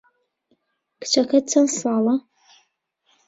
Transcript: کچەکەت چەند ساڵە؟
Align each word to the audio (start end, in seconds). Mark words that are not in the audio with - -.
کچەکەت 1.01 1.45
چەند 1.51 1.69
ساڵە؟ 1.79 2.15